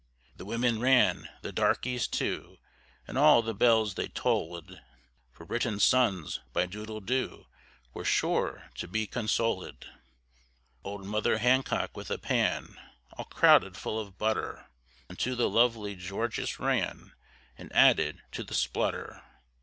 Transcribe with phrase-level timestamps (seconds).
[0.35, 2.57] The women ran, the darkeys too;
[3.07, 4.81] And all the bells, they tollèd;
[5.31, 7.45] For Britain's sons, by Doodle doo,
[7.93, 9.83] We're sure to be consolèd.
[10.83, 12.79] Old mother Hancock with a pan
[13.15, 14.71] All crowded full of butter,
[15.07, 17.13] Unto the lovely Georgius ran,
[17.55, 19.21] And added to the splutter.